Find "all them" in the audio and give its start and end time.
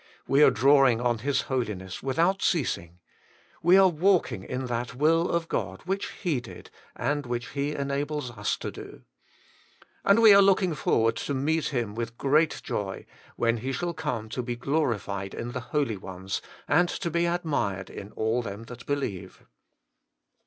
18.13-18.63